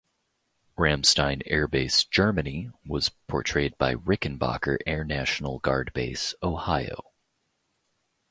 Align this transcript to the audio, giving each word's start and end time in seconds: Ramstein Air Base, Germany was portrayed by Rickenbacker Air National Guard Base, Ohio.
Ramstein 0.79 1.43
Air 1.45 1.67
Base, 1.67 2.03
Germany 2.05 2.71
was 2.83 3.09
portrayed 3.27 3.77
by 3.77 3.93
Rickenbacker 3.93 4.79
Air 4.87 5.03
National 5.03 5.59
Guard 5.59 5.93
Base, 5.93 6.33
Ohio. 6.41 7.11